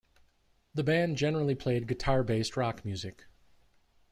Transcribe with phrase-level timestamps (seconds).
[0.73, 3.25] The band generally played guitar-based rock music.